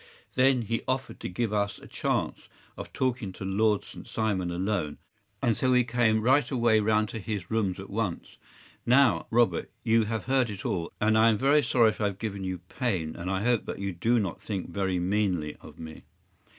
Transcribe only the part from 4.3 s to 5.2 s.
alone,